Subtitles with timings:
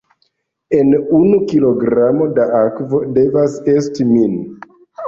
[0.77, 4.39] En unu kilogramo da akvo, devas esti min.